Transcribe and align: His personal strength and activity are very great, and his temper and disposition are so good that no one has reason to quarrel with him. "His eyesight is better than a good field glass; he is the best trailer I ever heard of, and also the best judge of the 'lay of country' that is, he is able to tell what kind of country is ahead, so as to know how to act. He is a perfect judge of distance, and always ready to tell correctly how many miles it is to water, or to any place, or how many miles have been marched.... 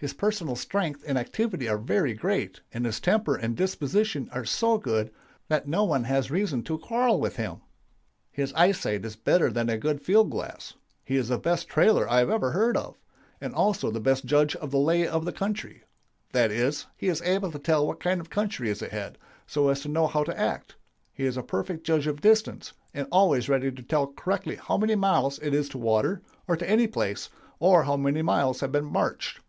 His 0.00 0.12
personal 0.14 0.54
strength 0.54 1.02
and 1.08 1.18
activity 1.18 1.68
are 1.68 1.76
very 1.76 2.14
great, 2.14 2.60
and 2.72 2.86
his 2.86 3.00
temper 3.00 3.34
and 3.34 3.56
disposition 3.56 4.28
are 4.30 4.44
so 4.44 4.78
good 4.78 5.10
that 5.48 5.66
no 5.66 5.82
one 5.82 6.04
has 6.04 6.30
reason 6.30 6.62
to 6.70 6.78
quarrel 6.78 7.18
with 7.18 7.34
him. 7.34 7.62
"His 8.30 8.52
eyesight 8.52 9.04
is 9.04 9.16
better 9.16 9.50
than 9.50 9.68
a 9.68 9.76
good 9.76 10.00
field 10.00 10.30
glass; 10.30 10.74
he 11.04 11.16
is 11.16 11.26
the 11.30 11.36
best 11.36 11.66
trailer 11.66 12.08
I 12.08 12.20
ever 12.20 12.52
heard 12.52 12.76
of, 12.76 12.96
and 13.40 13.52
also 13.52 13.90
the 13.90 13.98
best 13.98 14.24
judge 14.24 14.54
of 14.54 14.70
the 14.70 14.78
'lay 14.78 15.04
of 15.04 15.34
country' 15.34 15.82
that 16.30 16.52
is, 16.52 16.86
he 16.96 17.08
is 17.08 17.20
able 17.22 17.50
to 17.50 17.58
tell 17.58 17.84
what 17.84 17.98
kind 17.98 18.20
of 18.20 18.30
country 18.30 18.70
is 18.70 18.80
ahead, 18.80 19.18
so 19.48 19.68
as 19.68 19.80
to 19.80 19.88
know 19.88 20.06
how 20.06 20.22
to 20.22 20.38
act. 20.38 20.76
He 21.12 21.24
is 21.24 21.36
a 21.36 21.42
perfect 21.42 21.82
judge 21.82 22.06
of 22.06 22.20
distance, 22.20 22.72
and 22.94 23.08
always 23.10 23.48
ready 23.48 23.72
to 23.72 23.82
tell 23.82 24.06
correctly 24.12 24.60
how 24.62 24.76
many 24.78 24.94
miles 24.94 25.40
it 25.40 25.52
is 25.52 25.68
to 25.70 25.78
water, 25.78 26.22
or 26.46 26.56
to 26.56 26.70
any 26.70 26.86
place, 26.86 27.30
or 27.58 27.82
how 27.82 27.96
many 27.96 28.22
miles 28.22 28.60
have 28.60 28.70
been 28.70 28.84
marched.... 28.86 29.40